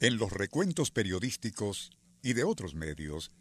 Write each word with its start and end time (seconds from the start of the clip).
En 0.00 0.16
los 0.16 0.32
recuentos 0.32 0.92
periodísticos 0.92 1.90
y 2.22 2.34
de 2.34 2.44
otros 2.44 2.76
medios 2.76 3.32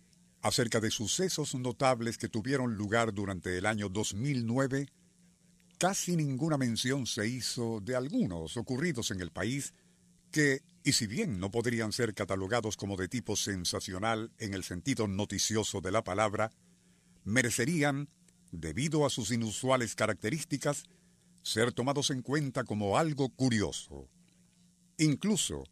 acerca 0.41 0.80
de 0.80 0.89
sucesos 0.89 1.53
notables 1.53 2.17
que 2.17 2.30
tuvieron 2.30 2.75
lugar 2.75 3.13
durante 3.13 3.59
el 3.59 3.67
año 3.67 3.89
2009, 3.89 4.88
casi 5.78 6.16
ninguna 6.16 6.58
mención 6.58 7.05
se 7.05 7.28
hizo 7.28 7.80
de 7.81 7.95
algunos 7.95 8.58
ocurridos 8.58 9.11
en 9.11 9.22
el 9.22 9.30
país 9.30 9.75
que, 10.31 10.61
y 10.83 10.94
si 10.94 11.05
bien 11.05 11.39
no 11.39 11.52
podrían 11.52 11.91
ser 11.91 12.16
catalogados 12.16 12.75
como 12.75 12.97
de 12.97 13.08
tipo 13.08 13.35
sensacional 13.35 14.31
en 14.39 14.55
el 14.55 14.63
sentido 14.63 15.08
noticioso 15.08 15.80
de 15.80 15.91
la 15.91 16.03
palabra, 16.03 16.52
merecerían, 17.23 18.09
debido 18.52 19.05
a 19.05 19.11
sus 19.11 19.30
inusuales 19.30 19.94
características, 19.94 20.85
ser 21.44 21.72
tomados 21.72 22.09
en 22.09 22.23
cuenta 22.23 22.63
como 22.63 22.97
algo 22.97 23.30
curioso. 23.30 24.09
Incluso, 24.97 25.63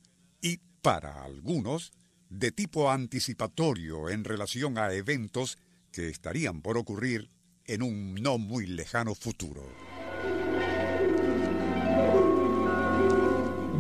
y 0.41 0.59
para 0.85 1.23
algunos, 1.23 1.93
de 2.29 2.51
tipo 2.51 2.91
anticipatorio 2.91 4.07
en 4.11 4.23
relación 4.23 4.77
a 4.77 4.93
eventos 4.93 5.57
que 5.91 6.09
estarían 6.09 6.61
por 6.61 6.77
ocurrir 6.77 7.31
en 7.65 7.81
un 7.81 8.13
no 8.13 8.37
muy 8.37 8.67
lejano 8.67 9.15
futuro. 9.15 9.63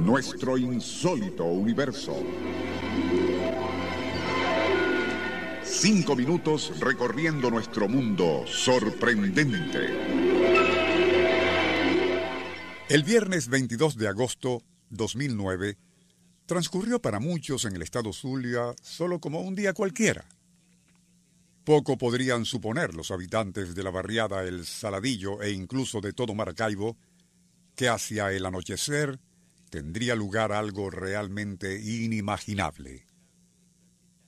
Nuestro 0.03 0.57
insólito 0.57 1.43
universo. 1.45 2.23
Cinco 5.63 6.15
minutos 6.15 6.79
recorriendo 6.79 7.51
nuestro 7.51 7.87
mundo 7.87 8.45
sorprendente. 8.47 9.89
El 12.89 13.03
viernes 13.03 13.47
22 13.47 13.95
de 13.95 14.07
agosto 14.07 14.63
2009 14.89 15.77
transcurrió 16.45 17.01
para 17.01 17.19
muchos 17.19 17.65
en 17.65 17.75
el 17.75 17.81
estado 17.81 18.13
Zulia 18.13 18.73
solo 18.81 19.19
como 19.19 19.41
un 19.41 19.55
día 19.55 19.73
cualquiera. 19.73 20.25
Poco 21.63 21.97
podrían 21.97 22.45
suponer 22.45 22.93
los 22.93 23.09
habitantes 23.09 23.73
de 23.73 23.83
la 23.83 23.89
barriada 23.89 24.43
El 24.43 24.65
Saladillo 24.65 25.41
e 25.41 25.51
incluso 25.51 25.99
de 25.99 26.13
todo 26.13 26.35
Maracaibo 26.35 26.95
que 27.75 27.89
hacia 27.89 28.31
el 28.31 28.45
anochecer 28.45 29.19
tendría 29.69 30.15
lugar 30.15 30.51
algo 30.51 30.91
realmente 30.91 31.81
inimaginable. 31.81 33.05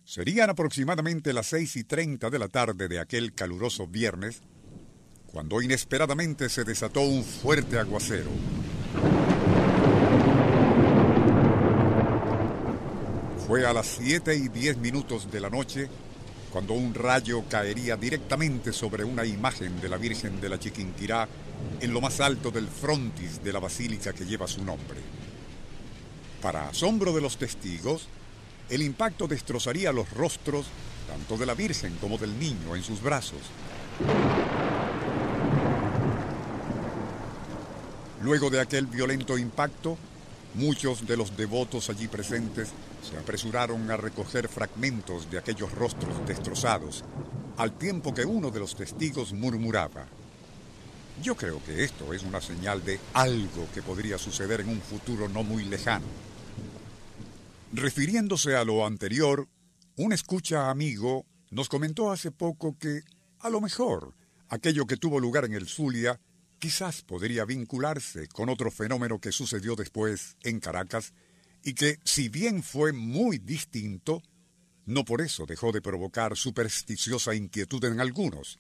Serían 0.03 0.49
aproximadamente 0.49 1.33
las 1.33 1.47
seis 1.47 1.75
y 1.75 1.83
treinta 1.83 2.29
de 2.29 2.39
la 2.39 2.47
tarde 2.47 2.87
de 2.87 2.99
aquel 2.99 3.33
caluroso 3.33 3.87
viernes 3.87 4.41
cuando 5.27 5.61
inesperadamente 5.61 6.49
se 6.49 6.63
desató 6.63 7.01
un 7.01 7.23
fuerte 7.23 7.77
aguacero. 7.77 8.31
Fue 13.47 13.65
a 13.65 13.71
las 13.71 13.87
siete 13.87 14.35
y 14.35 14.49
diez 14.49 14.75
minutos 14.75 15.31
de 15.31 15.39
la 15.39 15.49
noche 15.49 15.87
cuando 16.51 16.73
un 16.73 16.93
rayo 16.93 17.45
caería 17.49 17.95
directamente 17.95 18.73
sobre 18.73 19.05
una 19.05 19.25
imagen 19.25 19.79
de 19.79 19.87
la 19.87 19.95
Virgen 19.95 20.41
de 20.41 20.49
la 20.49 20.59
Chiquinquirá 20.59 21.29
en 21.79 21.93
lo 21.93 22.01
más 22.01 22.19
alto 22.19 22.51
del 22.51 22.67
frontis 22.67 23.41
de 23.41 23.53
la 23.53 23.59
basílica 23.59 24.11
que 24.11 24.25
lleva 24.25 24.49
su 24.49 24.65
nombre. 24.65 24.99
Para 26.41 26.67
asombro 26.67 27.13
de 27.13 27.21
los 27.21 27.37
testigos, 27.37 28.09
el 28.69 28.81
impacto 28.81 29.29
destrozaría 29.29 29.93
los 29.93 30.11
rostros 30.11 30.65
tanto 31.07 31.37
de 31.37 31.45
la 31.45 31.53
Virgen 31.53 31.95
como 32.01 32.17
del 32.17 32.37
niño 32.37 32.75
en 32.75 32.83
sus 32.83 33.01
brazos. 33.01 33.39
Luego 38.21 38.49
de 38.49 38.59
aquel 38.59 38.87
violento 38.87 39.37
impacto, 39.37 39.97
muchos 40.57 41.07
de 41.07 41.15
los 41.15 41.37
devotos 41.37 41.89
allí 41.89 42.07
presentes 42.07 42.69
se 43.01 43.17
apresuraron 43.17 43.89
a 43.89 43.97
recoger 43.97 44.49
fragmentos 44.49 45.31
de 45.31 45.37
aquellos 45.37 45.71
rostros 45.71 46.27
destrozados, 46.27 47.05
al 47.57 47.77
tiempo 47.77 48.13
que 48.13 48.25
uno 48.25 48.51
de 48.51 48.59
los 48.59 48.75
testigos 48.75 49.33
murmuraba, 49.33 50.05
yo 51.21 51.35
creo 51.35 51.63
que 51.63 51.83
esto 51.83 52.13
es 52.13 52.23
una 52.23 52.41
señal 52.41 52.83
de 52.83 52.99
algo 53.13 53.67
que 53.73 53.81
podría 53.81 54.17
suceder 54.17 54.61
en 54.61 54.69
un 54.69 54.81
futuro 54.81 55.27
no 55.27 55.43
muy 55.43 55.63
lejano. 55.65 56.05
Refiriéndose 57.73 58.55
a 58.55 58.63
lo 58.63 58.85
anterior, 58.85 59.47
un 59.95 60.13
escucha 60.13 60.69
amigo 60.69 61.25
nos 61.49 61.69
comentó 61.69 62.11
hace 62.11 62.31
poco 62.31 62.77
que, 62.77 63.01
a 63.39 63.49
lo 63.49 63.61
mejor, 63.61 64.13
aquello 64.47 64.85
que 64.85 64.97
tuvo 64.97 65.19
lugar 65.19 65.45
en 65.45 65.53
el 65.53 65.67
Zulia 65.67 66.19
quizás 66.59 67.01
podría 67.01 67.45
vincularse 67.45 68.27
con 68.27 68.49
otro 68.49 68.71
fenómeno 68.71 69.19
que 69.19 69.31
sucedió 69.31 69.75
después 69.75 70.37
en 70.43 70.59
Caracas 70.59 71.13
y 71.63 71.73
que, 71.73 71.99
si 72.03 72.29
bien 72.29 72.63
fue 72.63 72.93
muy 72.93 73.39
distinto, 73.39 74.21
no 74.85 75.05
por 75.05 75.21
eso 75.21 75.45
dejó 75.45 75.71
de 75.71 75.81
provocar 75.81 76.37
supersticiosa 76.37 77.35
inquietud 77.35 77.83
en 77.85 77.99
algunos. 77.99 78.59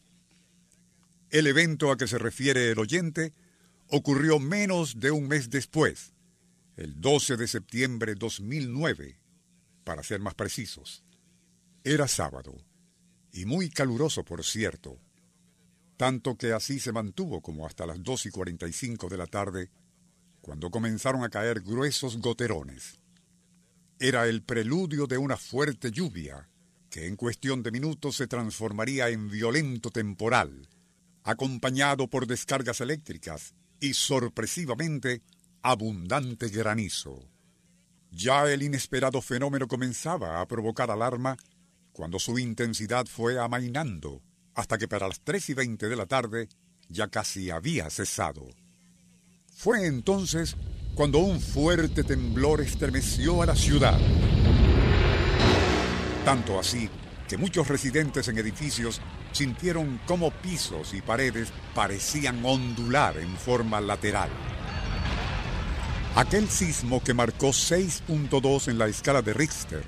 El 1.29 1.47
evento 1.47 1.91
a 1.91 1.97
que 1.97 2.07
se 2.07 2.17
refiere 2.17 2.71
el 2.71 2.79
oyente 2.79 3.33
ocurrió 3.87 4.39
menos 4.39 4.99
de 4.99 5.11
un 5.11 5.27
mes 5.27 5.49
después, 5.49 6.13
el 6.75 6.99
12 6.99 7.37
de 7.37 7.47
septiembre 7.47 8.13
de 8.13 8.19
2009, 8.19 9.19
para 9.83 10.03
ser 10.03 10.19
más 10.19 10.35
precisos. 10.35 11.03
Era 11.83 12.07
sábado, 12.07 12.57
y 13.31 13.45
muy 13.45 13.69
caluroso, 13.69 14.23
por 14.25 14.43
cierto, 14.43 14.99
tanto 15.97 16.37
que 16.37 16.53
así 16.53 16.79
se 16.79 16.91
mantuvo 16.91 17.41
como 17.41 17.65
hasta 17.65 17.85
las 17.85 18.01
2 18.03 18.27
y 18.27 18.29
45 18.29 19.09
de 19.09 19.17
la 19.17 19.25
tarde, 19.25 19.69
cuando 20.41 20.69
comenzaron 20.69 21.23
a 21.23 21.29
caer 21.29 21.61
gruesos 21.61 22.17
goterones. 22.19 22.99
Era 23.99 24.27
el 24.27 24.43
preludio 24.43 25.07
de 25.07 25.17
una 25.17 25.35
fuerte 25.35 25.91
lluvia, 25.91 26.47
que 26.91 27.07
en 27.07 27.15
cuestión 27.15 27.63
de 27.63 27.71
minutos 27.71 28.15
se 28.15 28.27
transformaría 28.27 29.09
en 29.09 29.27
violento 29.29 29.89
temporal, 29.89 30.69
acompañado 31.23 32.07
por 32.07 32.27
descargas 32.27 32.79
eléctricas 32.79 33.55
y 33.79 33.93
sorpresivamente 33.93 35.23
abundante 35.63 36.47
granizo. 36.49 37.27
Ya 38.11 38.49
el 38.51 38.63
inesperado 38.63 39.21
fenómeno 39.21 39.67
comenzaba 39.67 40.39
a 40.39 40.47
provocar 40.47 40.91
alarma 40.91 41.37
cuando 41.91 42.19
su 42.19 42.37
intensidad 42.39 43.07
fue 43.07 43.39
amainando, 43.39 44.21
hasta 44.57 44.77
que 44.79 44.87
para 44.87 45.07
las 45.07 45.21
tres 45.21 45.49
y 45.49 45.53
veinte 45.53 45.87
de 45.87 45.95
la 45.95 46.07
tarde 46.07 46.49
ya 46.89 47.07
casi 47.07 47.51
había 47.51 47.89
cesado. 47.91 48.47
Fue 49.55 49.85
entonces 49.85 50.57
cuando 50.95 51.19
un 51.19 51.39
fuerte 51.39 52.03
temblor 52.03 52.61
estremeció 52.61 53.43
a 53.43 53.45
la 53.45 53.55
ciudad. 53.55 53.99
Tanto 56.25 56.59
así 56.59 56.89
que 57.29 57.37
muchos 57.37 57.67
residentes 57.67 58.27
en 58.29 58.39
edificios 58.39 58.99
sintieron 59.31 60.01
como 60.07 60.31
pisos 60.31 60.95
y 60.95 61.01
paredes 61.01 61.49
parecían 61.75 62.43
ondular 62.43 63.17
en 63.17 63.37
forma 63.37 63.79
lateral. 63.79 64.29
Aquel 66.15 66.49
sismo 66.49 67.03
que 67.03 67.13
marcó 67.13 67.49
6.2 67.49 68.69
en 68.69 68.79
la 68.79 68.87
escala 68.87 69.21
de 69.21 69.33
Richter 69.33 69.83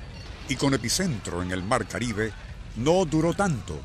y 0.47 0.55
con 0.55 0.75
epicentro 0.75 1.41
en 1.41 1.51
el 1.51 1.63
Mar 1.63 1.87
Caribe 1.87 2.31
no 2.75 3.05
duró 3.05 3.33
tanto, 3.33 3.81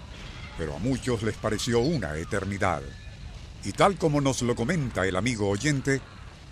pero 0.58 0.76
a 0.76 0.78
muchos 0.78 1.22
les 1.22 1.36
pareció 1.36 1.80
una 1.80 2.16
eternidad. 2.16 2.82
Y 3.64 3.72
tal 3.72 3.96
como 3.96 4.20
nos 4.20 4.42
lo 4.42 4.54
comenta 4.54 5.06
el 5.06 5.16
amigo 5.16 5.48
oyente, 5.48 6.00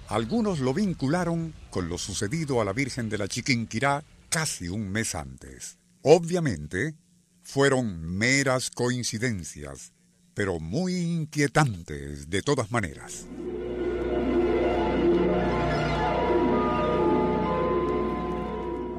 algunos 0.09 0.61
lo 0.61 0.75
vincularon 0.75 1.55
con 1.71 1.89
lo 1.89 1.99
sucedido 1.99 2.61
a 2.61 2.65
la 2.65 2.73
Virgen 2.73 3.09
de 3.09 3.19
la 3.19 3.29
Chiquinquirá 3.29 4.05
casi 4.29 4.69
un 4.69 4.91
mes 4.91 5.15
antes. 5.15 5.79
Obviamente, 6.03 6.95
fueron 7.43 8.01
meras 8.03 8.71
coincidencias, 8.71 9.93
pero 10.35 10.59
muy 10.59 10.97
inquietantes 10.97 12.31
de 12.31 12.43
todas 12.43 12.71
maneras. 12.71 13.27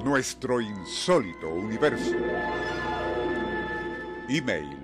Nuestro 0.03 0.61
insólito 0.61 1.49
universo. 1.49 2.15
Email 4.29 4.82